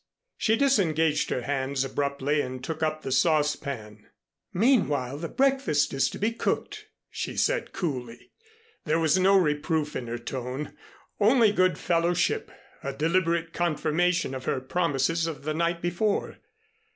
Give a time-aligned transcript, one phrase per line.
[0.35, 4.07] She disengaged her hands abruptly and took up the saucepan.
[4.51, 8.31] "Meanwhile, the breakfast is to be cooked" she said coolly.
[8.85, 10.75] There was no reproof in her tone,
[11.19, 12.49] only good fellowship,
[12.81, 16.39] a deliberate confirmation of her promises of the night before.